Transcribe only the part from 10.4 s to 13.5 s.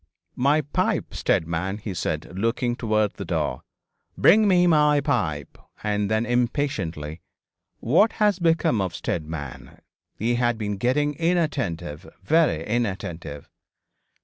has been getting inattentive very inattentive.'